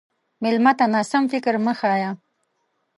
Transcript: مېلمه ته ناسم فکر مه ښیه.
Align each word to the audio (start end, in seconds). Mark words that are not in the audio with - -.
مېلمه 0.41 0.71
ته 0.79 0.85
ناسم 0.93 1.23
فکر 1.31 1.53
مه 1.65 1.73
ښیه. 1.79 2.11